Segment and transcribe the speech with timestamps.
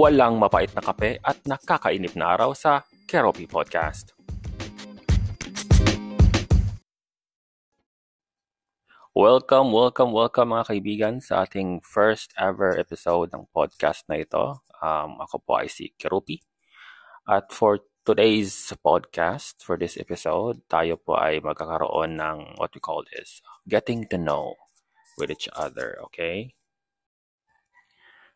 [0.00, 4.16] walang mapait na kape at nakakainip na araw sa Keropi Podcast.
[9.12, 14.64] Welcome, welcome, welcome mga kaibigan sa ating first ever episode ng podcast na ito.
[14.80, 16.40] Um, ako po ay si Keropi.
[17.28, 23.04] At for today's podcast, for this episode, tayo po ay magkakaroon ng what we call
[23.04, 24.56] this, getting to know
[25.20, 26.56] with each other, okay?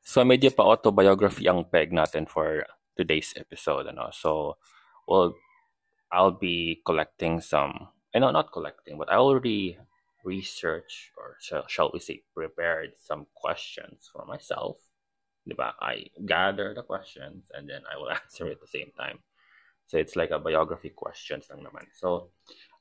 [0.04, 4.12] So medyo pa autobiography ang peg natin for today's episode, ano.
[4.12, 4.60] So
[5.08, 5.32] well
[6.14, 9.76] I'll be collecting some, eh, I know not collecting, but I already
[10.24, 14.78] research or shall, shall we say prepared some questions for myself.
[15.48, 15.72] Diba?
[15.80, 19.18] I gather the questions and then I will answer at the same time.
[19.86, 21.92] So it's like a biography questions lang naman.
[21.92, 22.30] So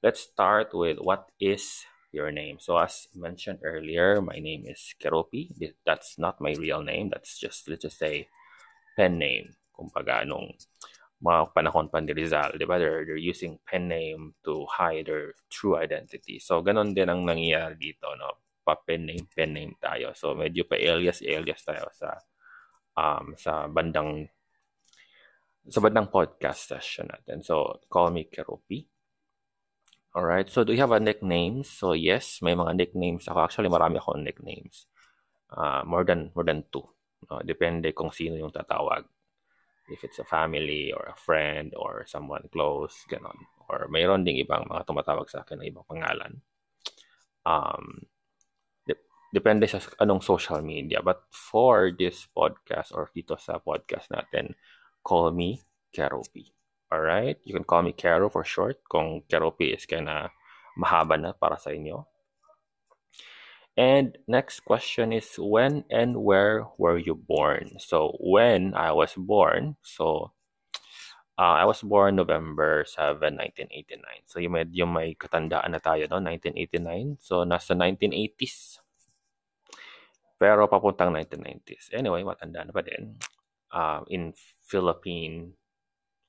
[0.01, 1.83] let's start with what is
[2.13, 2.61] your name.
[2.61, 5.49] So as mentioned earlier, my name is Keropi.
[5.83, 7.09] That's not my real name.
[7.09, 8.29] That's just, let's just say,
[8.95, 9.57] pen name.
[9.73, 10.53] Kumbaga, nung
[11.23, 12.77] mga panahon pa ni Rizal, di ba?
[12.77, 16.37] They're, they're using pen name to hide their true identity.
[16.37, 18.43] So, ganun din ang nangyayari dito, no?
[18.61, 20.13] Pa pen name, pen name tayo.
[20.13, 22.21] So, medyo pa alias-alias tayo sa
[22.99, 24.27] um, sa bandang
[25.63, 27.39] sa bandang podcast session natin.
[27.39, 28.92] So, call me Keropi.
[30.13, 31.65] Alright, so do you have a nickname?
[31.65, 33.49] So yes, may mga nicknames ako.
[33.49, 34.85] Actually, marami akong nicknames.
[35.49, 36.85] Uh, more than more than two.
[37.33, 37.41] No?
[37.41, 39.09] Depende kung sino yung tatawag.
[39.89, 43.41] If it's a family or a friend or someone close, ganon.
[43.65, 46.45] Or mayroon ding ibang mga tumatawag sa akin na ibang pangalan.
[47.41, 48.05] Um,
[48.85, 51.01] de- depende sa anong social media.
[51.01, 54.53] But for this podcast or dito sa podcast natin,
[55.01, 55.57] call me
[55.89, 56.52] Keropi.
[56.93, 57.41] Alright?
[57.41, 60.29] You can call me Kero for short kung Keropi is kinda
[60.77, 62.05] mahaba na para sa inyo.
[63.73, 67.81] And next question is when and where were you born?
[67.81, 70.37] So when I was born, so
[71.41, 74.29] uh, I was born November 7, 1989.
[74.29, 76.21] So yung medyo may katandaan na tayo, no?
[76.21, 77.17] 1989.
[77.17, 78.77] So nasa 1980s.
[80.37, 81.97] Pero papuntang 1990s.
[81.97, 83.17] Anyway, matanda pa din.
[83.73, 85.57] Uh, in Philippine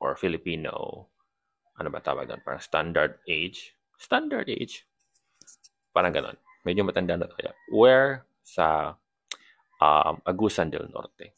[0.01, 1.07] or Filipino,
[1.79, 2.43] ano ba tawag doon?
[2.43, 3.75] Parang standard age.
[3.99, 4.87] Standard age.
[5.95, 6.39] Parang ganon.
[6.67, 7.55] Medyo matanda na tayo.
[7.71, 8.99] Where sa
[9.81, 11.35] um, Agusan del Norte.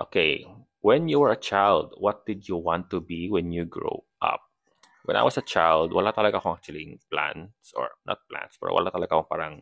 [0.00, 0.46] Okay.
[0.82, 4.42] When you were a child, what did you want to be when you grow up?
[5.06, 8.90] When I was a child, wala talaga akong actually plans or not plans, pero wala
[8.90, 9.54] talaga akong parang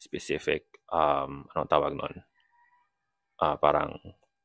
[0.00, 2.24] specific, um, anong tawag nun?
[3.40, 3.96] Uh, parang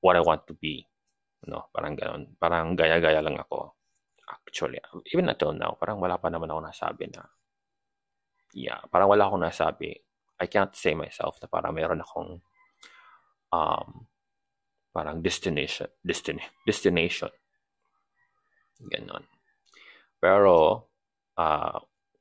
[0.03, 0.87] what I want to be.
[1.47, 2.35] No, parang ganoon.
[2.35, 3.79] Parang gaya-gaya lang ako.
[4.27, 4.83] Actually,
[5.15, 7.23] even until now, parang wala pa naman ako nasabi na,
[8.51, 9.95] yeah, parang wala akong nasabi.
[10.39, 12.43] I can't say myself na parang meron akong,
[13.55, 13.87] um,
[14.91, 17.31] parang destination, destiny, destination.
[18.79, 19.23] Ganon.
[20.19, 20.55] Pero,
[21.39, 21.77] uh,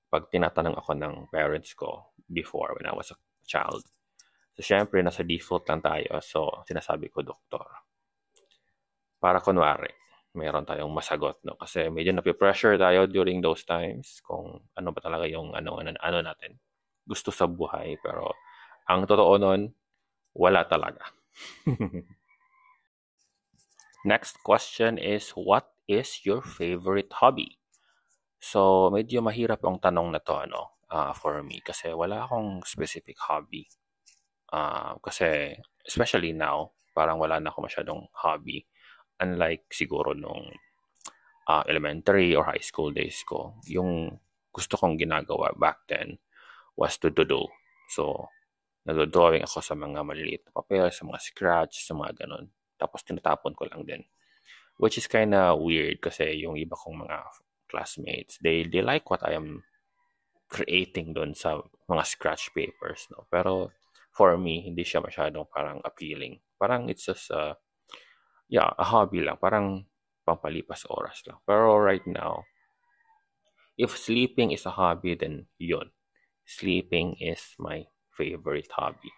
[0.08, 3.84] pag tinatanong ako ng parents ko before when I was a child,
[4.56, 6.22] so syempre nasa default lang tayo.
[6.24, 7.87] So, sinasabi ko, doktor
[9.18, 9.90] para kunwari,
[10.38, 11.58] meron tayong masagot, no?
[11.58, 16.18] Kasi medyo nape-pressure tayo during those times kung ano ba talaga yung ano, ano, ano
[16.22, 16.58] natin
[17.02, 17.98] gusto sa buhay.
[17.98, 18.32] Pero
[18.86, 19.74] ang totoo nun,
[20.38, 21.02] wala talaga.
[24.06, 27.58] Next question is, what is your favorite hobby?
[28.38, 31.58] So, medyo mahirap ang tanong na to, ano, uh, for me.
[31.58, 33.66] Kasi wala akong specific hobby.
[34.54, 38.62] Uh, kasi, especially now, parang wala na ako masyadong hobby
[39.18, 40.50] unlike siguro nung
[41.48, 44.20] uh, elementary or high school days ko, yung
[44.52, 46.18] gusto kong ginagawa back then
[46.78, 47.50] was to doodle.
[47.90, 48.30] So,
[48.86, 52.48] nagdo-drawing ako sa mga maliliit na papel, sa mga scratch, sa mga ganun.
[52.78, 54.02] Tapos tinatapon ko lang din.
[54.78, 57.18] Which is kind of weird kasi yung iba kong mga
[57.68, 59.66] classmates, they, they like what I am
[60.48, 61.60] creating doon sa
[61.90, 63.10] mga scratch papers.
[63.12, 63.26] No?
[63.28, 63.74] Pero
[64.14, 66.40] for me, hindi siya masyadong parang appealing.
[66.56, 67.58] Parang it's just a
[68.48, 69.36] yeah, a hobby lang.
[69.40, 69.84] Parang
[70.26, 71.38] pampalipas oras lang.
[71.46, 72.44] Pero right now,
[73.76, 75.92] if sleeping is a hobby, then yun.
[76.48, 79.12] Sleeping is my favorite hobby.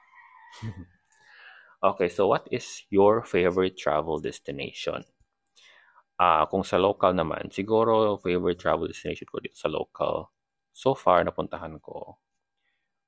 [1.82, 5.06] okay, so what is your favorite travel destination?
[6.21, 10.29] Ah, uh, kung sa local naman, siguro favorite travel destination ko dito sa local
[10.75, 12.21] so far napuntahan ko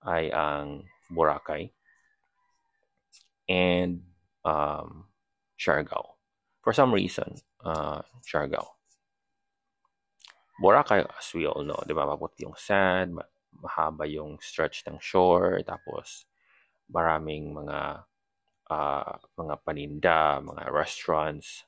[0.03, 1.71] ay ang Boracay
[3.49, 4.03] and
[4.45, 5.07] um,
[5.61, 6.12] Siargao.
[6.63, 8.79] For some reason, uh, Siargao.
[10.63, 13.19] Boracay, as we all know, di ba, maputi yung sand,
[13.59, 16.31] mahaba yung stretch ng shore, tapos
[16.87, 18.07] maraming mga
[18.71, 21.67] uh, mga paninda, mga restaurants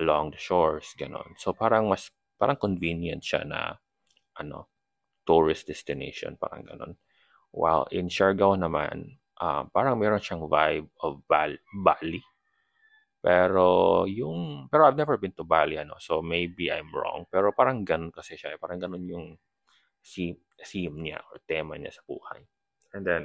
[0.00, 1.36] along the shores, ganon.
[1.36, 2.08] So parang mas
[2.40, 3.76] parang convenient siya na
[4.40, 4.72] ano
[5.28, 6.96] tourist destination, parang ganon.
[7.52, 12.22] While in Siargao naman, uh, parang meron siyang vibe of Bal- Bali.
[13.20, 17.28] Pero yung pero I've never been to Bali ano, so maybe I'm wrong.
[17.28, 19.26] Pero parang ganun kasi siya, parang ganun yung
[20.00, 22.40] theme, theme niya or tema niya sa buhay.
[22.96, 23.24] And then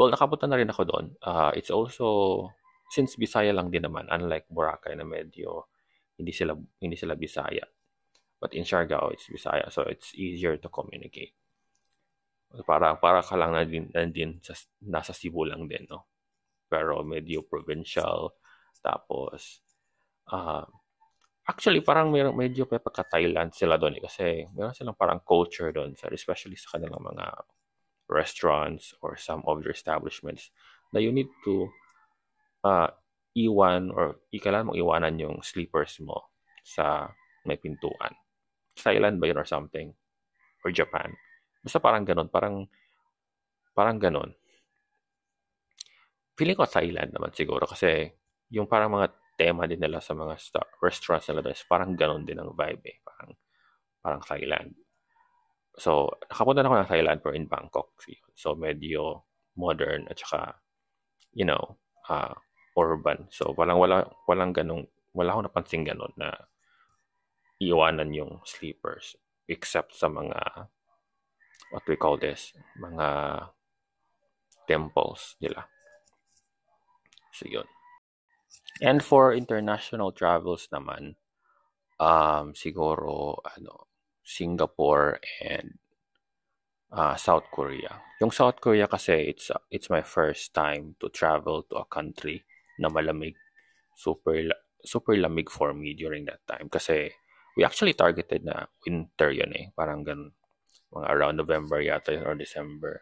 [0.00, 1.06] Well, nakapunta na rin ako doon.
[1.20, 2.48] Uh, it's also,
[2.88, 5.68] since Bisaya lang din naman, unlike Boracay na medyo
[6.16, 7.68] hindi sila hindi sila Bisaya.
[8.40, 11.36] But in Siargao, it's Bisaya, so it's easier to communicate.
[12.64, 16.08] Para para ka lang na din, na din sa, nasa Cebu lang din, no?
[16.70, 18.30] Pero medyo provincial.
[18.78, 19.60] Tapos,
[20.30, 20.64] uh,
[21.50, 25.98] actually, parang may, medyo may pagka-Thailand sila doon eh, kasi meron silang parang culture doon,
[26.14, 27.26] especially sa kanilang mga
[28.06, 30.50] restaurants or some of your establishments
[30.94, 31.70] na you need to
[32.66, 32.90] uh,
[33.34, 36.30] iwan or ikalan mong iwanan yung sleepers mo
[36.66, 37.10] sa
[37.46, 38.14] may pintuan.
[38.74, 39.94] Thailand ba yun or something?
[40.66, 41.14] Or Japan?
[41.62, 42.28] Basta parang ganun.
[42.28, 42.68] Parang,
[43.72, 44.32] parang ganun.
[46.40, 48.08] Feeling ko Thailand naman siguro kasi
[48.48, 52.40] yung parang mga tema din nila sa mga star, restaurants nila is parang ganun din
[52.40, 52.96] ang vibe eh.
[53.04, 53.36] Parang,
[54.00, 54.72] parang Thailand.
[55.76, 57.92] So, nakapunta na ako ng Thailand pero in Bangkok.
[58.32, 59.28] So, medyo
[59.60, 60.56] modern at saka,
[61.36, 61.76] you know,
[62.08, 62.32] uh,
[62.72, 63.28] urban.
[63.28, 66.32] So, walang, wala, walang ganong, wala akong napansin ganon na
[67.60, 69.12] iwanan yung sleepers
[69.44, 70.40] except sa mga
[71.76, 73.08] what we call this, mga
[74.64, 75.68] temples nila.
[77.40, 77.64] So, yun.
[78.84, 81.16] And for international travels naman,
[81.96, 83.88] um, siguro, ano,
[84.20, 85.80] Singapore, and
[86.92, 87.96] uh, South Korea.
[88.20, 92.44] Yung South Korea kasi, it's, uh, it's my first time to travel to a country
[92.76, 93.40] na malamig.
[93.96, 94.36] Super,
[94.84, 96.68] super lamig for me during that time.
[96.68, 97.08] Kasi
[97.56, 99.72] we actually targeted na winter yun eh.
[99.72, 100.36] Parang ganun.
[100.92, 103.00] Mga around November yata or December.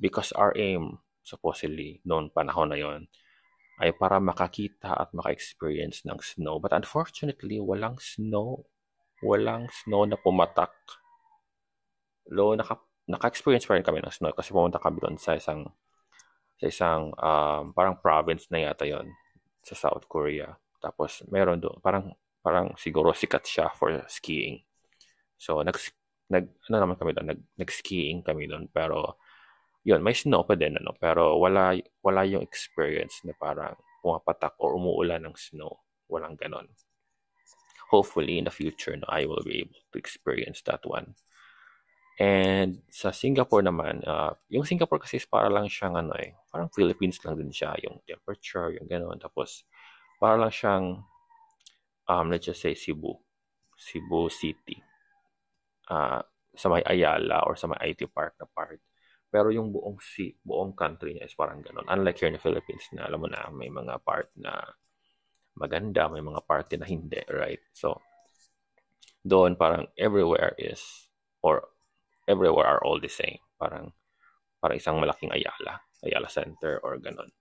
[0.00, 3.08] Because our aim, supposedly, noon panahon na yon
[3.80, 6.56] ay para makakita at maka-experience ng snow.
[6.56, 8.64] But unfortunately, walang snow
[9.24, 10.72] walang snow na pumatak.
[12.28, 15.70] Lo, naka, naka-experience pa rin kami ng snow kasi pumunta kami doon sa isang
[16.56, 19.12] sa isang um, parang province na yata yon
[19.60, 20.56] sa South Korea.
[20.80, 24.64] Tapos meron doon, parang parang siguro sikat siya for skiing.
[25.36, 25.76] So nag
[26.32, 29.20] nag ano naman kami doon, nag nag-skiing kami doon pero
[29.86, 34.74] yun, may snow pa din ano, pero wala wala yung experience na parang pumapatak or
[34.74, 35.86] umuulan ng snow.
[36.10, 36.66] Walang ganon
[37.90, 41.14] hopefully in the future no, I will be able to experience that one.
[42.16, 47.20] And sa Singapore naman, uh, yung Singapore kasi para lang siyang ano eh, parang Philippines
[47.22, 49.20] lang din siya, yung temperature, yung gano'n.
[49.20, 49.68] Tapos,
[50.16, 51.04] para lang siyang,
[52.08, 53.20] um, let's just say Cebu,
[53.76, 54.80] Cebu City.
[55.92, 56.24] Uh,
[56.56, 58.80] sa may Ayala or sa may IT Park na part.
[59.26, 61.90] Pero yung buong si buong country niya is parang gano'n.
[61.90, 64.54] Unlike here in the Philippines na alam mo na may mga part na
[65.56, 67.60] maganda, may mga party na hindi, right?
[67.72, 68.04] So,
[69.24, 71.08] doon parang everywhere is,
[71.40, 71.72] or
[72.28, 73.40] everywhere are all the same.
[73.56, 73.90] Parang,
[74.60, 77.32] parang isang malaking Ayala, Ayala Center or ganon,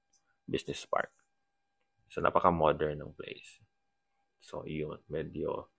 [0.47, 1.11] business park.
[2.09, 3.59] So, napaka-modern ng place.
[4.39, 5.69] So, yun, medyo,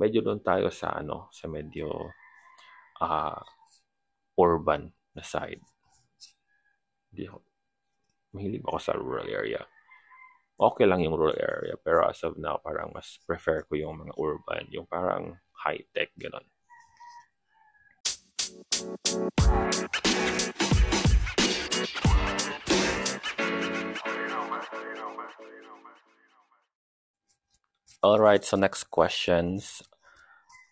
[0.00, 2.10] medyo doon tayo sa ano, sa medyo
[3.04, 3.40] uh,
[4.40, 5.62] urban na side.
[7.14, 7.38] Hindi ako,
[8.34, 9.62] mahilig ako sa rural area
[10.58, 11.74] okay lang yung rural area.
[11.82, 16.46] Pero as of now, parang mas prefer ko yung mga urban, yung parang high-tech, gano'n.
[28.04, 29.80] Alright, so next questions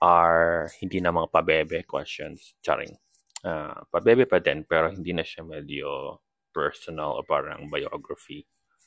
[0.04, 2.52] are hindi na mga pabebe questions.
[2.60, 3.00] Charing.
[3.42, 6.18] Uh, pabebe pa din, pero hindi na siya medyo
[6.54, 8.46] personal o parang biography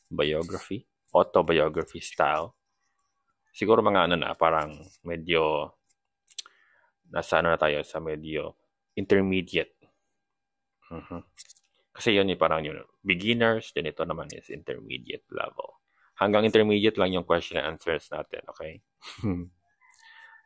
[0.09, 2.53] biography, autobiography style.
[3.55, 5.71] Siguro mga ano na, parang medyo
[7.09, 8.57] nasa ano na tayo sa medyo
[8.95, 9.75] intermediate.
[10.91, 11.21] Mm-hmm.
[11.95, 15.79] Kasi yun yung parang yun, beginners, then ito naman is intermediate level.
[16.19, 18.83] Hanggang intermediate lang yung question and answers natin, okay?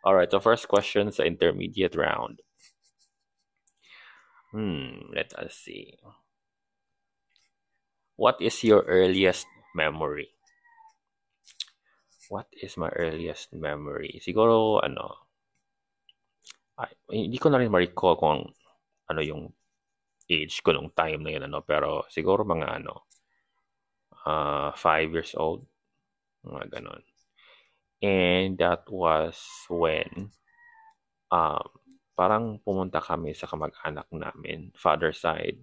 [0.06, 2.42] Alright, so first question sa intermediate round.
[4.52, 5.94] Hmm, let us see.
[8.16, 10.34] What is your earliest memory?
[12.30, 14.22] What is my earliest memory?
[14.22, 15.30] Siguro, ano,
[16.82, 18.42] ay, hindi ko na rin ma-recall kung
[19.10, 19.50] ano yung
[20.30, 23.10] age ko nung time na yun, ano, pero siguro mga ano,
[24.26, 25.66] uh, five years old.
[26.46, 27.04] Mga ganon.
[28.00, 29.36] And that was
[29.68, 30.32] when
[31.32, 31.68] um,
[32.20, 35.56] parang pumunta kami sa kamag-anak namin, father side.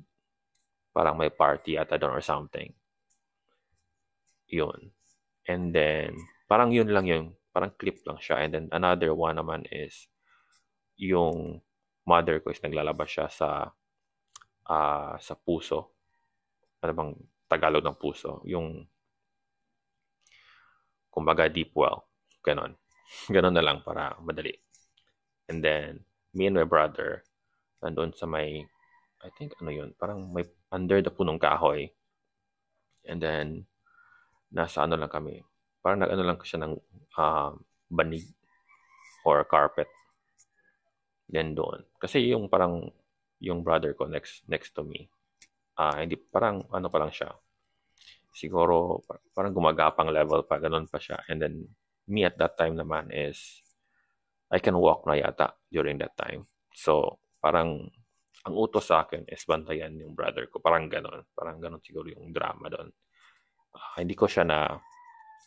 [0.89, 2.73] Parang may party ata doon or something.
[4.49, 4.89] Yun.
[5.45, 6.17] And then,
[6.49, 8.41] parang yun lang yung, parang clip lang siya.
[8.41, 10.09] And then another one naman is,
[10.97, 11.61] yung
[12.09, 13.51] mother ko is naglalabas siya sa
[14.73, 15.93] uh, sa puso.
[16.81, 17.13] Ano bang
[17.53, 18.41] Tagalog ng puso?
[18.49, 18.81] Yung
[21.13, 22.09] kumbaga deep well.
[22.41, 22.81] Ganon.
[23.35, 24.57] Ganon na lang para madali.
[25.53, 26.01] And then,
[26.37, 27.25] me and my brother,
[27.81, 28.69] nandun sa may,
[29.25, 31.89] I think ano yun, parang may under the punong kahoy.
[33.09, 33.65] And then,
[34.53, 35.41] nasa ano lang kami,
[35.81, 36.75] parang nag-ano lang siya ng
[37.17, 37.57] uh,
[37.89, 38.29] banig
[39.25, 39.89] or carpet.
[41.27, 41.89] Then doon.
[41.97, 42.93] Kasi yung parang,
[43.41, 45.09] yung brother ko next next to me,
[45.81, 47.33] uh, hindi, parang ano pa lang siya.
[48.37, 49.01] Siguro,
[49.33, 51.25] parang gumagapang level pa, ganun pa siya.
[51.33, 51.55] And then,
[52.05, 53.65] me at that time naman is,
[54.53, 56.47] I can walk na yata during that time.
[56.71, 57.91] So, parang,
[58.47, 60.63] ang utos sa akin is bantayan yung brother ko.
[60.63, 61.27] Parang ganon.
[61.35, 62.89] Parang ganon siguro yung drama doon.
[63.75, 64.79] Uh, hindi ko siya na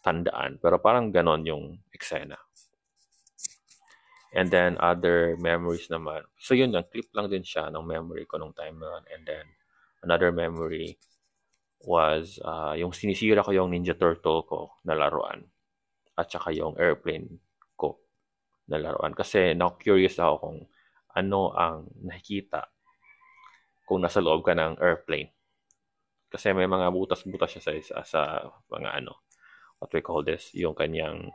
[0.03, 2.35] tandaan, pero parang ganon yung eksena.
[4.35, 6.27] And then, other memories naman.
[6.37, 9.47] So, yun, yung clip lang din siya ng memory ko nung time na And then,
[10.03, 10.99] another memory
[11.83, 15.47] was uh, yung sinisira ko yung Ninja Turtle ko na laruan
[16.19, 17.39] at saka yung airplane
[18.69, 19.17] na laruan.
[19.17, 20.57] Kasi na-curious ako kung
[21.17, 22.69] ano ang nakikita
[23.89, 25.33] kung nasa loob ka ng airplane.
[26.29, 28.21] Kasi may mga butas-butas siya sa, sa, sa
[28.69, 29.25] mga ano,
[29.81, 31.33] what we call this, yung kanyang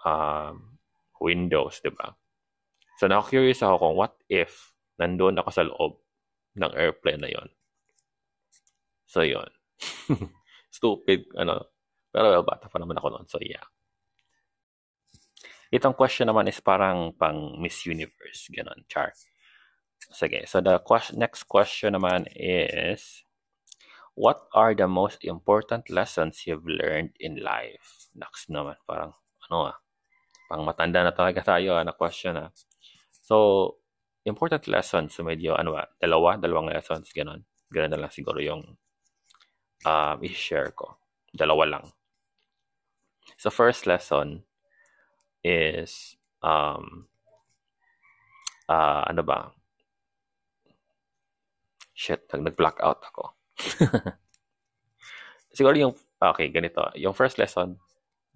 [0.00, 0.80] um,
[1.20, 2.16] windows, di ba?
[2.96, 6.00] So, na-curious ako kung what if nandoon ako sa loob
[6.56, 7.48] ng airplane na yon.
[9.04, 9.52] So, yon.
[10.72, 11.68] Stupid, ano,
[12.08, 13.28] pero well, bata pa naman ako noon.
[13.28, 13.68] So, yeah.
[15.74, 18.46] Itong question naman is parang pang Miss Universe.
[18.54, 19.12] Ganon, char.
[20.12, 20.46] Sige.
[20.46, 23.26] So, the question, next question naman is,
[24.14, 28.12] what are the most important lessons you've learned in life?
[28.14, 29.18] Next naman, parang,
[29.50, 29.76] ano ah,
[30.46, 32.54] pang matanda na talaga tayo ah, na question ah.
[33.10, 33.76] So,
[34.22, 37.42] important lessons, so medyo, ano ah, dalawa, dalawang lessons, ganon.
[37.74, 38.78] Ganon na lang siguro yung
[39.82, 40.98] um, i-share ko.
[41.34, 41.84] Dalawa lang.
[43.36, 44.46] So first lesson
[45.46, 47.06] is um
[48.66, 49.54] uh, ano ba?
[51.96, 53.24] Shit, nag-black out ako.
[55.56, 56.92] siguro yung okay, ganito.
[56.98, 57.80] Yung first lesson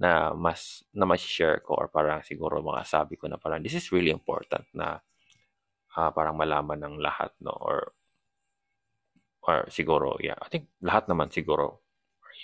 [0.00, 3.76] na mas na mas share ko or parang siguro mga sabi ko na parang this
[3.76, 5.05] is really important na
[6.00, 7.93] uh, parang malaman ng lahat no or
[9.45, 11.85] or siguro yeah I think lahat naman siguro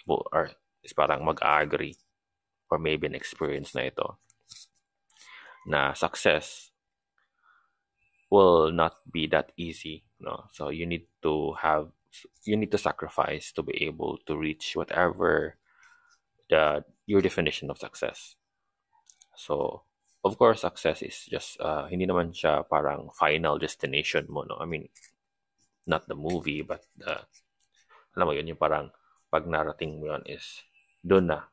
[0.04, 0.52] or, or
[0.85, 1.96] is parang mag-agree
[2.68, 4.20] or maybe an experience na ito
[5.66, 6.70] na success
[8.30, 10.49] will not be that easy no?
[10.52, 11.92] So you need to have
[12.44, 15.56] you need to sacrifice to be able to reach whatever
[16.49, 18.37] the your definition of success.
[19.37, 19.82] So
[20.25, 24.56] of course success is just uh, hindi naman siya parang final destination mo no?
[24.56, 24.88] I mean
[25.87, 27.23] not the movie but the
[28.16, 28.90] alam mo yun yung parang
[29.28, 30.64] pag narating mo yun is
[31.04, 31.52] doon na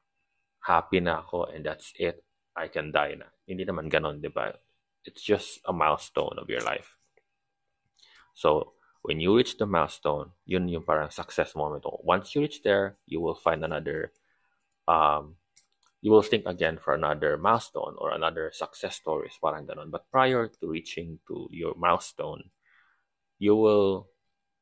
[0.64, 2.24] happy na ako and that's it.
[2.56, 3.28] I can die na.
[3.48, 4.54] Hindi naman ganon, di ba?
[5.04, 6.96] It's just a milestone of your life.
[8.34, 11.84] So, when you reach the milestone, yun yung parang success moment.
[12.04, 14.14] Once you reach there, you will find another,
[14.88, 15.36] um,
[16.02, 19.92] you will think again for another milestone or another success stories, parang ganon.
[19.92, 22.50] But prior to reaching to your milestone,
[23.40, 24.08] you will,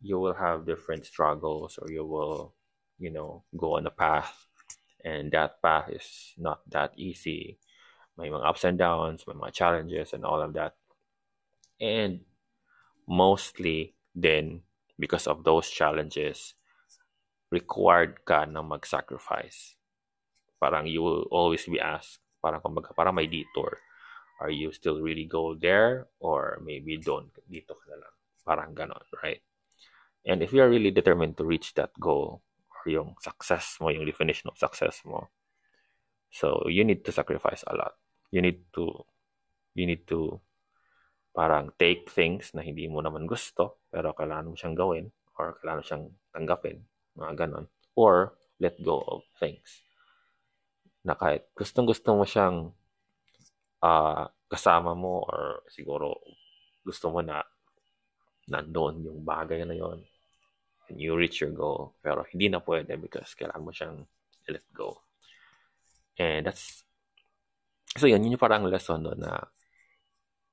[0.02, 2.56] you will have different struggles or you will,
[2.98, 4.48] you know, go on a path
[5.06, 7.60] and that path is not that easy.
[8.22, 10.78] May mga ups and downs, may mga challenges and all of that.
[11.82, 12.22] And
[13.10, 14.62] mostly then
[15.02, 16.54] because of those challenges,
[17.50, 19.76] required ka na mag-sacrifice.
[20.62, 23.82] Parang you will always be asked, parang kumbaga, parang may detour.
[24.40, 26.08] Are you still really go there?
[26.22, 28.14] Or maybe don't, dito ka na lang.
[28.46, 29.42] Parang ganon, right?
[30.26, 32.42] And if you are really determined to reach that goal,
[32.86, 35.30] yung success mo, yung definition of success mo.
[36.32, 37.94] So, you need to sacrifice a lot.
[38.32, 39.04] You need to,
[39.76, 40.40] you need to
[41.32, 45.06] parang take things na hindi mo naman gusto, pero kailangan mo siyang gawin,
[45.40, 46.78] or kailangan mo siyang tanggapin,
[47.16, 47.66] mga ganon.
[47.96, 49.82] Or, let go of things.
[51.02, 52.70] Na kahit gustong gusto mo siyang
[53.82, 56.22] uh, kasama mo, or siguro
[56.86, 57.42] gusto mo na
[58.52, 60.04] nandoon yung bagay na yon
[60.90, 61.96] and you reach your goal.
[62.04, 63.98] Pero hindi na pwede because kailangan mo siyang
[64.52, 65.02] let go.
[66.20, 66.84] And that's,
[67.98, 69.52] so yun, yun yung parang lesson no, na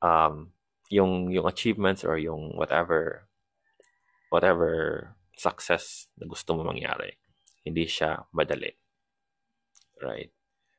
[0.03, 0.51] um,
[0.91, 3.29] yung, yung achievements or yung whatever,
[4.31, 7.15] whatever success na gusto mo mangyari,
[7.63, 8.73] hindi siya madali.
[10.03, 10.33] Right?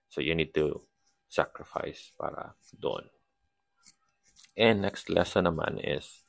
[0.10, 0.84] So you need to
[1.30, 3.08] sacrifice para doon.
[4.58, 6.26] And next lesson naman is,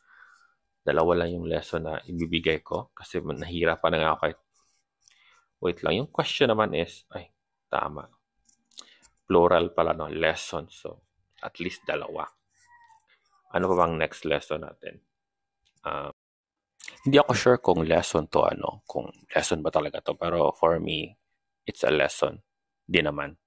[0.84, 4.40] dalawa lang yung lesson na ibibigay ko kasi nahirapan na nga ako kahit
[5.60, 5.94] wait lang.
[6.04, 7.32] Yung question naman is, ay,
[7.68, 8.08] tama.
[9.30, 10.66] Plural pala no, lesson.
[10.74, 11.06] So,
[11.38, 12.26] at least dalawa.
[13.54, 14.98] Ano pa bang next lesson natin?
[15.86, 16.10] Uh,
[17.06, 20.18] hindi ako sure kung lesson to ano, kung lesson ba talaga to.
[20.18, 21.14] Pero for me,
[21.62, 22.42] it's a lesson.
[22.82, 23.38] Di naman.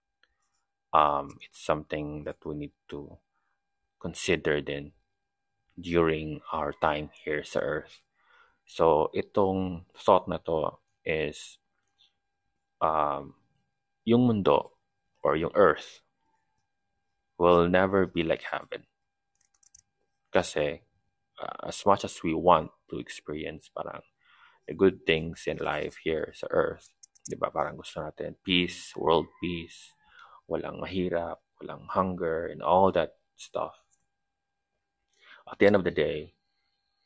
[0.96, 3.20] Um, it's something that we need to
[4.00, 4.96] consider din
[5.76, 8.00] during our time here sa Earth.
[8.64, 11.60] So, itong thought na to is
[12.80, 13.36] um,
[14.08, 14.73] yung mundo
[15.24, 16.04] or yung Earth
[17.38, 18.86] will never be like heaven.
[20.32, 20.82] Kasi
[21.42, 24.02] uh, as much as we want to experience parang
[24.68, 26.90] the good things in life here sa earth,
[27.28, 27.52] 'di ba?
[27.52, 29.92] Parang gusto natin peace, world peace,
[30.48, 33.84] walang mahirap, walang hunger and all that stuff.
[35.44, 36.34] At the end of the day,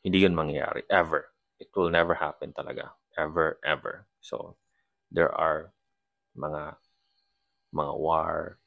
[0.06, 1.34] hindi yun mangyayari ever.
[1.58, 2.94] It will never happen talaga.
[3.18, 4.06] Ever, ever.
[4.22, 4.62] So,
[5.10, 5.74] there are
[6.38, 6.78] mga
[7.74, 8.60] mga war,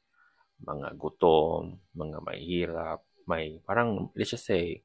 [0.61, 4.83] mga gutom, mga mahirap, may parang let's just say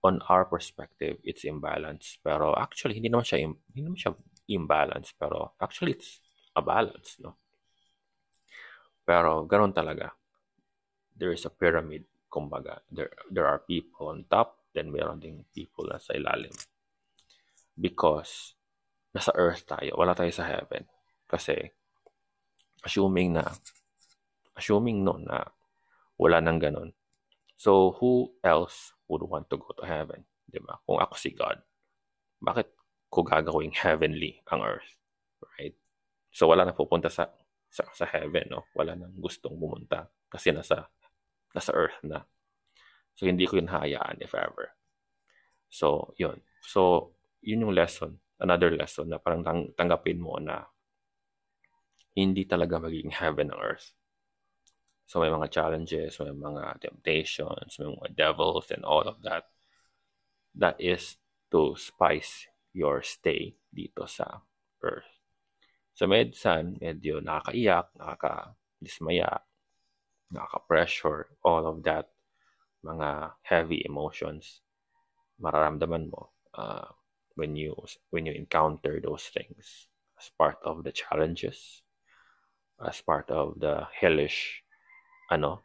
[0.00, 2.16] on our perspective, it's imbalance.
[2.24, 4.16] Pero actually, hindi naman siya, hindi naman siya
[4.48, 5.12] imbalance.
[5.12, 6.24] Pero actually, it's
[6.56, 7.36] a balance, no?
[9.04, 10.12] Pero ganun talaga.
[11.12, 12.80] There is a pyramid, kumbaga.
[12.88, 16.54] There, there are people on top, then meron ding people na sa ilalim.
[17.76, 18.56] Because,
[19.12, 20.88] nasa earth tayo, wala tayo sa heaven.
[21.28, 21.76] Kasi,
[22.84, 23.44] assuming na,
[24.56, 25.44] assuming no, na
[26.20, 26.92] wala nang ganun.
[27.60, 30.22] So, who else would want to go to heaven.
[30.46, 30.78] Di ba?
[30.86, 31.58] Kung ako si God,
[32.38, 32.70] bakit
[33.10, 34.86] ko gagawing heavenly ang earth?
[35.58, 35.74] Right?
[36.30, 37.26] So, wala na pupunta sa,
[37.66, 38.70] sa, sa heaven, no?
[38.78, 40.86] Wala nang gustong pumunta kasi nasa,
[41.50, 42.22] nasa earth na.
[43.18, 44.78] So, hindi ko yun hayaan if ever.
[45.68, 46.38] So, yun.
[46.62, 47.12] So,
[47.42, 48.22] yun yung lesson.
[48.40, 50.64] Another lesson na parang tang- tanggapin mo na
[52.14, 53.94] hindi talaga magiging heaven ang earth.
[55.10, 59.50] So may mga challenges, may mga temptations, may mga devils and all of that.
[60.54, 61.18] That is
[61.50, 64.46] to spice your stay dito sa
[64.82, 65.10] earth.
[65.98, 69.42] So medsan, medyo nakakaiyak, nakaka-dismaya,
[70.30, 72.14] nakaka-pressure, all of that,
[72.86, 74.62] mga heavy emotions,
[75.42, 76.88] mararamdaman mo uh,
[77.34, 77.74] when you
[78.10, 79.88] when you encounter those things
[80.20, 81.82] as part of the challenges,
[82.84, 84.64] as part of the hellish
[85.30, 85.62] ano,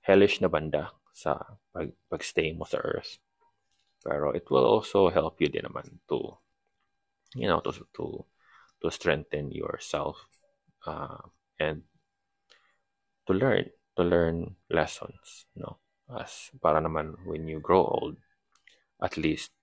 [0.00, 1.36] hellish na banda sa
[1.70, 3.20] pag, pagstay mo sa earth.
[4.02, 6.40] Pero it will also help you din naman to,
[7.36, 8.24] you know, to, to,
[8.80, 10.26] to strengthen yourself
[10.88, 11.22] uh,
[11.60, 11.84] and
[13.28, 15.78] to learn, to learn lessons, no?
[16.10, 18.18] As para naman when you grow old,
[18.98, 19.54] at least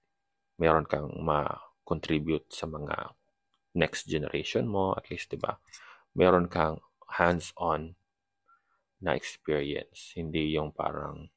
[0.56, 3.12] meron kang ma-contribute sa mga
[3.76, 5.60] next generation mo, at least, di ba?
[6.16, 6.80] Meron kang
[7.16, 7.96] hands-on
[9.02, 10.14] na experience.
[10.14, 11.30] Hindi yung parang,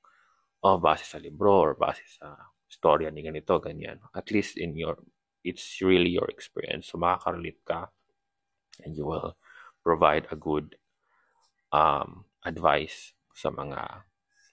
[0.63, 2.37] oh, base sa libro or base sa
[2.69, 4.01] storya ni ganito, ganyan.
[4.17, 4.99] At least in your,
[5.45, 6.91] it's really your experience.
[6.91, 7.89] So makaka-relate ka
[8.85, 9.37] and you will
[9.85, 10.77] provide a good
[11.73, 14.05] um, advice sa mga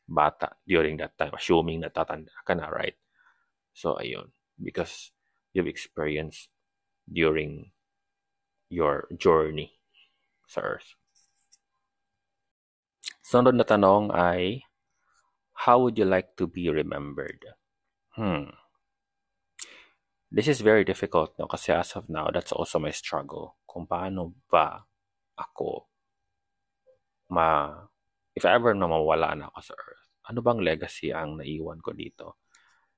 [0.10, 2.97] bata during that time, assuming na tatanda ka na, right?
[3.73, 4.34] So, ayun.
[4.60, 5.12] Because
[5.53, 6.49] you've experienced
[7.05, 7.71] during
[8.69, 9.79] your journey
[10.49, 10.97] sa Earth.
[13.29, 14.65] Sunod na tanong ay,
[15.53, 17.45] how would you like to be remembered?
[18.17, 18.57] Hmm.
[20.33, 21.45] This is very difficult no?
[21.45, 23.61] Kasi as of now that's also my struggle.
[23.69, 24.81] Kung paano ba
[25.37, 25.85] ako
[27.29, 27.69] ma
[28.33, 32.41] if ever na mawala na ako sa earth ano bang legacy ang naiwan ko dito?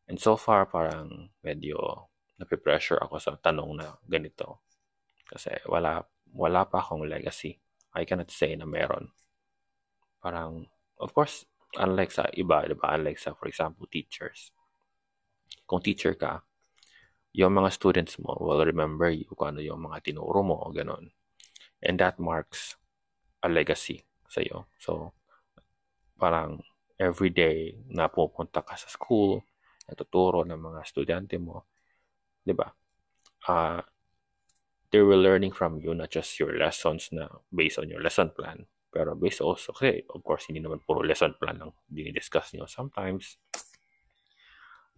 [0.08, 2.08] And so far parang medyo
[2.40, 4.64] napipressure ako sa tanong na ganito.
[5.28, 7.60] Kasi wala wala pa akong legacy.
[7.92, 9.12] I cannot say na meron
[10.22, 10.70] Parang,
[11.02, 12.94] of course, unlike sa iba, di ba?
[12.94, 14.54] Unlike sa, for example, teachers.
[15.66, 16.46] Kung teacher ka,
[17.32, 21.10] yung mga students mo will remember you kung ano yung mga tinuro mo, ganun.
[21.82, 22.76] And that marks
[23.42, 24.70] a legacy sa iyo.
[24.78, 25.16] So,
[26.20, 26.62] parang
[27.02, 29.42] every day na pupunta ka sa school,
[29.90, 31.66] natuturo ng mga estudyante mo,
[32.46, 32.70] di ba?
[33.50, 33.82] Uh,
[34.94, 38.70] they were learning from you, not just your lessons na based on your lesson plan,
[38.92, 42.68] pero based also, kasi of course, hindi naman puro lesson plan lang dinidiscuss nyo.
[42.68, 43.40] Sometimes,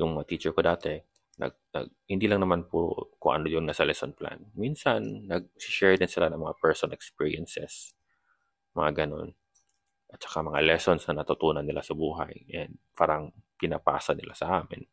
[0.01, 0.97] yung mga teacher ko dati,
[1.37, 4.41] nag, nag, hindi lang naman po kung ano yung nasa lesson plan.
[4.57, 7.93] Minsan, nag-share din sila ng mga personal experiences,
[8.73, 9.37] mga ganun.
[10.09, 12.49] At saka mga lessons na natutunan nila sa buhay.
[12.53, 14.85] And parang pinapasa nila sa amin.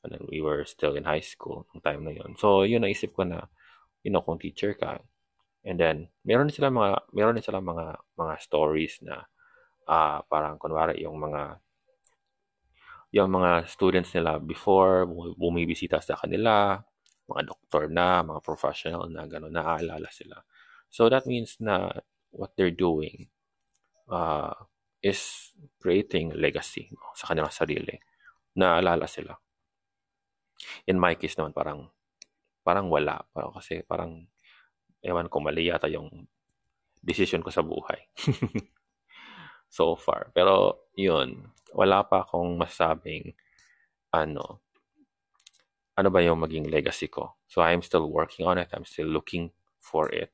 [0.00, 2.36] And then we were still in high school ng time na yun.
[2.40, 3.48] So, yun naisip ko na,
[4.04, 5.00] you know, kung teacher ka,
[5.64, 9.24] and then, meron din sila mga, meron din sila mga, mga stories na,
[9.88, 11.60] uh, parang, kunwari, yung mga,
[13.10, 16.78] yung mga students nila before, bumibisita sa kanila,
[17.26, 20.42] mga doktor na, mga professional na, gano'n, naaalala sila.
[20.90, 21.90] So, that means na
[22.30, 23.30] what they're doing
[24.10, 24.54] uh,
[25.02, 27.98] is creating legacy no, sa kanilang sarili.
[28.58, 29.34] Naalala sila
[30.86, 31.88] in my case naman parang
[32.60, 33.24] parang wala.
[33.32, 34.28] Parang kasi parang
[35.00, 36.08] ewan ko mali yata yung
[37.00, 38.00] decision ko sa buhay.
[39.76, 40.28] so far.
[40.36, 43.32] Pero yun, wala pa akong masabing
[44.10, 44.60] ano
[46.00, 47.36] ano ba yung maging legacy ko.
[47.44, 48.72] So I'm still working on it.
[48.72, 50.32] I'm still looking for it.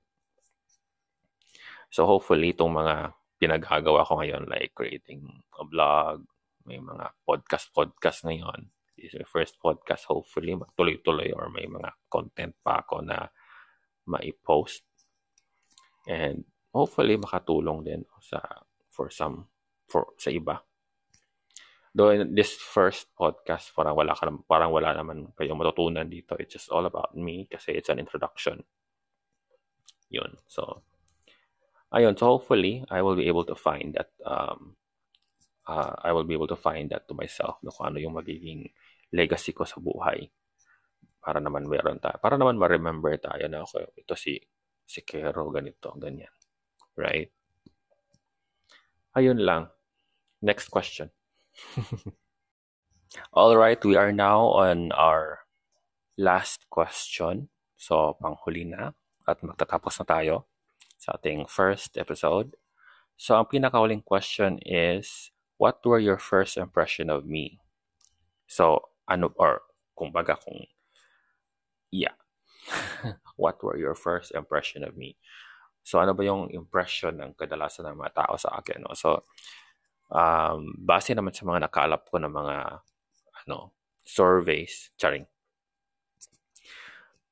[1.90, 5.26] So hopefully itong mga pinagagawa ko ngayon like creating
[5.58, 6.22] a blog,
[6.66, 10.08] may mga podcast podcast ngayon is my first podcast.
[10.08, 13.28] Hopefully, magtuloy-tuloy or may mga content pa ako na
[14.06, 14.82] ma-post.
[16.06, 18.40] And hopefully, makatulong din sa
[18.88, 19.50] for some
[19.90, 20.62] for sa iba.
[21.96, 26.36] Though in this first podcast, parang wala ka parang wala naman kayong matutunan dito.
[26.36, 28.62] It's just all about me kasi it's an introduction.
[30.12, 30.36] Yun.
[30.46, 30.84] So,
[31.90, 32.14] ayun.
[32.14, 34.76] So, hopefully, I will be able to find that um,
[35.66, 38.70] uh, I will be able to find that to myself no, kung ano yung magiging
[39.10, 40.30] legacy ko sa buhay.
[41.26, 42.22] Para naman meron tayo.
[42.22, 44.38] Para naman ma-remember tayo na ako, ito si,
[44.86, 46.30] si Kero, ganito, ganyan.
[46.94, 47.34] Right?
[49.18, 49.74] Ayun lang.
[50.38, 51.10] Next question.
[53.34, 55.42] All right, we are now on our
[56.14, 57.50] last question.
[57.74, 58.94] So, panghuli na
[59.26, 60.34] at magtatapos na tayo
[60.94, 62.54] sa ating first episode.
[63.18, 67.58] So, ang pinakahuling question is, what were your first impression of me?
[68.46, 70.68] So, ano, or kumbaga kung,
[71.90, 72.16] yeah,
[73.36, 75.16] what were your first impression of me?
[75.86, 78.82] So, ano ba yung impression ng kadalasan ng mga tao sa akin?
[78.82, 78.94] No?
[78.98, 79.22] So,
[80.10, 82.56] um, base naman sa mga nakalap ko ng mga
[83.46, 83.70] ano,
[84.02, 85.26] surveys, charing.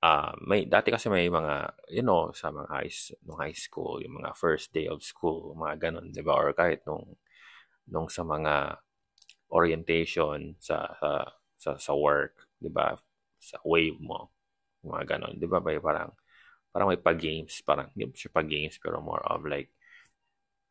[0.05, 2.93] Uh, may dati kasi may mga you know sa mga high,
[3.25, 6.85] nung high school yung mga first day of school mga ganun 'di ba or kahit
[6.85, 7.17] nung
[7.89, 8.77] nung sa mga
[9.49, 11.11] orientation sa, sa
[11.57, 12.97] sa sa work, 'di ba?
[13.41, 14.29] Sa wave mo.
[14.85, 15.59] Mga ganon, 'di ba?
[15.65, 16.13] May parang
[16.71, 19.75] parang may pag-games, parang hindi siya pag-games pero more of like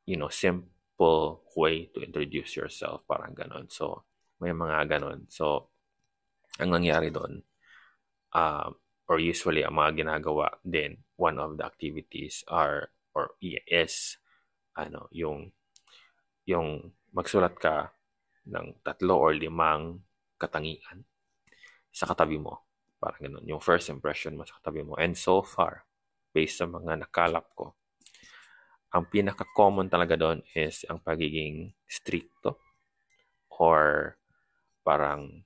[0.06, 3.72] you know, simple way to introduce yourself, parang ganon.
[3.72, 4.04] So,
[4.44, 5.32] may mga ganon.
[5.32, 5.72] So,
[6.60, 7.44] ang nangyari doon,
[8.36, 8.70] uh,
[9.08, 14.20] or usually ang mga ginagawa din, one of the activities are, or is,
[14.76, 15.52] ano, yung,
[16.44, 17.96] yung magsulat ka
[18.44, 20.04] ng tatlo or limang
[20.36, 21.08] katangian
[21.94, 22.63] sa katabi mo.
[23.04, 23.44] Parang ganun.
[23.52, 24.96] Yung first impression mo sa katabi mo.
[24.96, 25.84] And so far,
[26.32, 27.76] based sa mga nakalap ko,
[28.96, 32.64] ang pinaka-common talaga doon is ang pagiging stricto
[33.60, 34.16] or
[34.88, 35.44] parang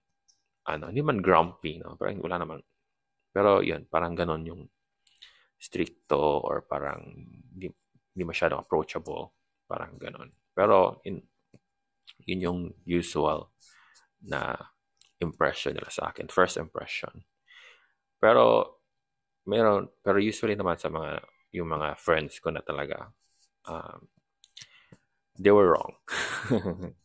[0.68, 1.98] ano, hindi man grumpy, no?
[1.98, 2.60] Parang wala naman.
[3.34, 4.62] Pero yun, parang ganon yung
[5.58, 7.02] stricto or parang
[7.56, 7.72] hindi,
[8.14, 9.34] hindi masyadong approachable.
[9.66, 10.30] Parang ganon.
[10.54, 11.24] Pero in,
[12.28, 13.50] yun yung usual
[14.28, 14.54] na
[15.24, 16.28] impression nila sa akin.
[16.28, 17.24] First impression.
[18.18, 18.76] Pero,
[19.46, 21.22] meron, pero usually naman sa mga,
[21.54, 23.14] yung mga friends ko na talaga,
[23.70, 24.08] um,
[25.38, 25.94] they were wrong.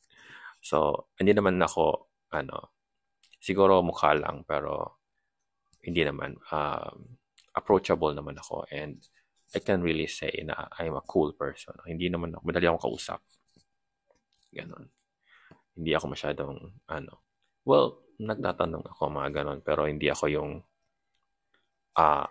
[0.60, 2.72] so, hindi naman ako, ano,
[3.38, 5.02] siguro mukha lang, pero
[5.84, 7.18] hindi naman, um,
[7.52, 8.96] approachable naman ako and
[9.52, 11.76] I can really say na I'm a cool person.
[11.84, 13.20] Hindi naman ako, madali akong kausap.
[14.48, 14.88] Ganon.
[15.76, 16.56] Hindi ako masyadong,
[16.88, 17.12] ano,
[17.68, 20.50] well, nagtatanong ako mga ganon, pero hindi ako yung
[21.96, 22.28] uh,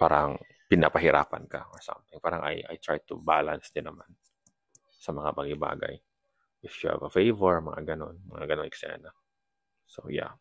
[0.00, 0.40] parang
[0.70, 2.22] pinapahirapan ka or something.
[2.22, 4.06] Parang I, I try to balance din naman
[4.88, 5.98] sa mga bagay-bagay.
[6.62, 9.10] If you have a favor, mga ganon, mga ganon eksena.
[9.88, 10.36] So, yeah.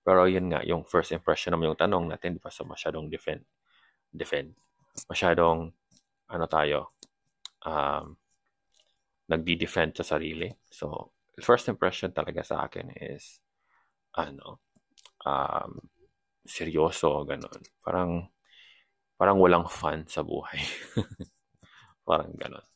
[0.00, 3.44] Pero yun nga, yung first impression naman yung tanong natin, di ba sa masyadong defend,
[4.10, 4.56] defend.
[5.06, 5.70] Masyadong,
[6.32, 6.96] ano tayo,
[7.68, 8.16] um,
[9.28, 10.50] nagdi-defend sa sarili.
[10.72, 13.38] So, first impression talaga sa akin is,
[14.16, 14.58] ano,
[15.22, 15.84] um,
[16.50, 17.62] seryoso, ganon.
[17.78, 18.26] Parang,
[19.14, 20.58] parang walang fun sa buhay.
[22.08, 22.66] parang ganon.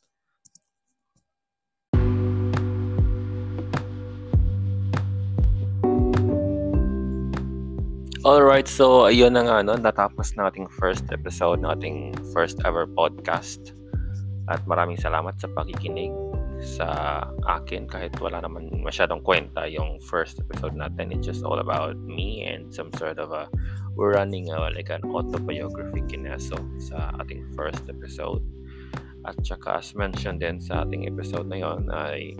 [8.25, 9.77] Alright, so ayun na nga, no?
[9.77, 11.97] natapos na ating first episode ng ating
[12.33, 13.77] first ever podcast.
[14.49, 16.09] At maraming salamat sa pakikinig
[16.63, 21.11] sa akin kahit wala naman masyadong kwenta yung first episode natin.
[21.11, 23.51] It's just all about me and some sort of a,
[23.95, 28.43] we're running a, like an autobiography kineso sa ating first episode.
[29.25, 32.37] At saka as mentioned din sa ating episode na yon ay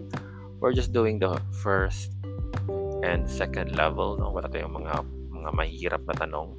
[0.62, 2.14] we're just doing the first
[3.04, 4.18] and second level.
[4.18, 4.32] No?
[4.32, 4.96] Wala tayong mga
[5.34, 6.50] mga mahirap na tanong.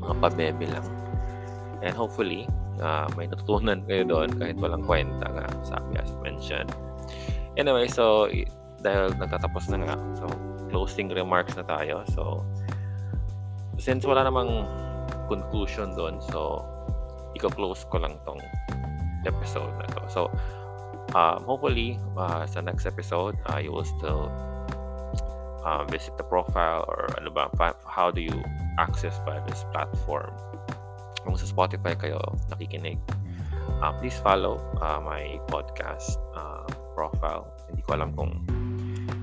[0.00, 0.86] Mga pabebe lang.
[1.80, 2.44] And hopefully,
[2.80, 6.72] uh, may natutunan kayo doon kahit walang kwenta nga, sabi as mentioned.
[7.60, 8.26] Anyway, so,
[8.80, 10.26] dahil nagtatapos na nga, so,
[10.72, 12.02] closing remarks na tayo.
[12.10, 12.42] So,
[13.76, 14.64] since wala namang
[15.28, 16.64] conclusion doon, so,
[17.36, 18.40] iko-close ko lang tong
[19.22, 20.02] episode na to.
[20.08, 20.20] So,
[21.14, 24.32] um, hopefully, uh, sa next episode, uh, you will still
[25.64, 27.50] uh, visit the profile or ano ba,
[27.84, 28.34] how do you
[28.78, 30.32] access by this platform.
[31.24, 33.00] Kung sa Spotify kayo nakikinig,
[33.80, 36.64] uh, please follow uh, my podcast uh,
[36.96, 37.48] profile.
[37.68, 38.44] Hindi ko alam kung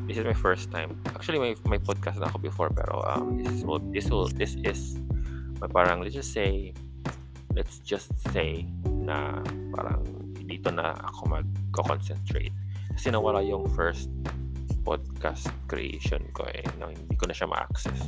[0.07, 0.95] this is my first time.
[1.11, 5.01] Actually, may may podcast na ako before pero um, this is this will this is
[5.59, 6.71] my parang let's just say
[7.57, 9.41] let's just say na
[9.73, 10.05] parang
[10.47, 12.55] dito na ako mag-concentrate
[12.95, 14.09] kasi nawala yung first
[14.87, 17.99] podcast creation ko eh, no, hindi ko na siya ma-access.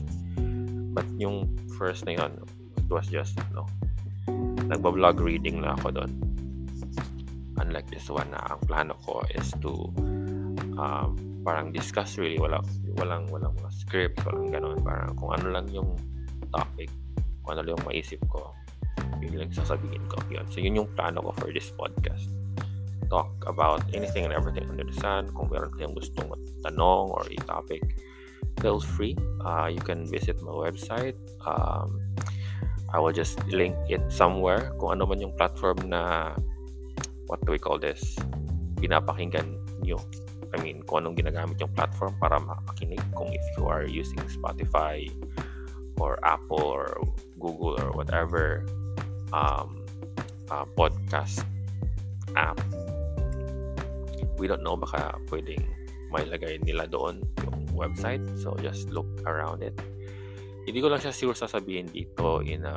[0.95, 2.39] But yung first na yun,
[2.89, 3.69] was just, no,
[4.69, 6.11] nagba-vlog reading na ako doon.
[7.59, 9.93] Unlike this one na ang plano ko is to
[10.79, 12.59] um, parang discuss really, wala,
[12.97, 14.77] walang, walang mga scripts, walang ganun.
[14.81, 15.95] Parang kung ano lang yung
[16.49, 16.89] topic,
[17.45, 18.51] kung ano lang yung maisip ko,
[19.19, 20.17] yun lang sasabihin ko.
[20.31, 20.45] Yun.
[20.49, 22.31] So, yun yung plano ko for this podcast
[23.09, 25.27] talk about anything and everything under the sun.
[25.33, 26.29] Kung meron kayong gustong
[26.61, 27.81] tanong or i-topic,
[28.61, 29.17] feel free.
[29.41, 31.17] Uh, you can visit my website.
[31.43, 31.99] Um,
[32.93, 34.73] I will just link it somewhere.
[34.81, 36.33] Kung ano man yung platform na,
[37.29, 38.17] what do we call this,
[38.81, 40.01] pinapakinggan nyo.
[40.49, 43.01] I mean, kung anong ginagamit yung platform para makinig.
[43.13, 45.05] Kung if you are using Spotify
[46.01, 46.97] or Apple or
[47.37, 48.65] Google or whatever
[49.29, 49.85] um,
[50.49, 51.45] uh, podcast
[52.33, 52.57] app
[54.39, 55.61] we don't know baka pwedeng
[56.09, 58.23] mailagay nila doon yung website.
[58.39, 59.77] So, just look around it.
[60.67, 62.75] Hindi ko lang siya sure sasabihin dito in a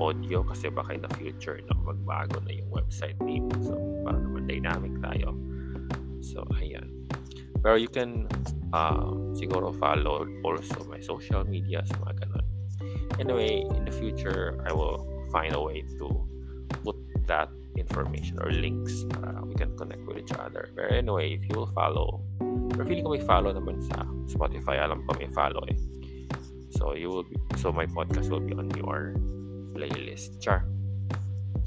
[0.00, 3.48] audio kasi baka in the future no, magbago na yung website name.
[3.62, 5.36] So, para naman dynamic tayo.
[6.24, 6.88] So, ayan.
[7.62, 8.26] Pero you can
[8.74, 12.46] uh, siguro follow also my social media sa mga ganun.
[13.20, 16.06] Anyway, in the future, I will find a way to
[16.82, 16.96] put
[17.28, 20.72] that information or links para we can connect with each other.
[20.74, 25.04] But anyway, if you will follow, or feeling ko may follow naman sa Spotify, alam
[25.06, 25.78] ko may follow eh.
[26.72, 29.14] So you will be, so my podcast will be on your
[29.76, 30.40] playlist.
[30.40, 30.64] Char.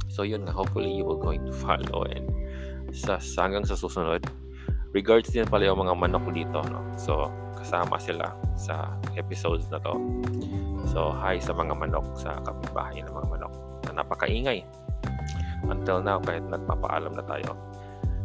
[0.09, 2.25] So yun nga, hopefully you will going to follow and
[2.95, 4.23] sa hanggang sa susunod.
[4.95, 6.79] Regards din pala yung mga manok dito, no?
[6.95, 7.27] So,
[7.59, 9.91] kasama sila sa episodes na to.
[10.87, 14.63] So, hi sa mga manok sa kapitbahay ng mga manok na napakaingay
[15.67, 17.59] until now kahit nagpapaalam na tayo.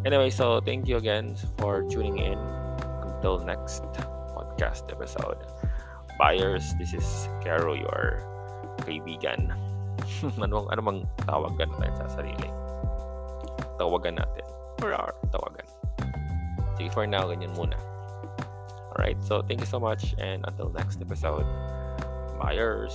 [0.07, 2.39] Anyway, so thank you again for tuning in.
[3.03, 3.83] Until next
[4.33, 5.43] podcast episode.
[6.21, 8.21] Buyers, this is Caro, your
[8.85, 9.57] kaibigan.
[10.45, 12.45] ano, ano mang tawagan natin sa sarili?
[13.81, 14.45] Tawagan natin.
[14.85, 15.65] Or our tawagan.
[16.77, 17.81] Sige, for now, ganyan muna.
[18.93, 21.49] Alright, so thank you so much and until next episode.
[22.37, 22.93] Buyers!